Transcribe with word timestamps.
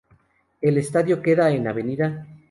El 0.61 0.79
estadio 0.79 1.21
queda 1.21 1.51
en 1.51 1.67
Av. 1.67 1.77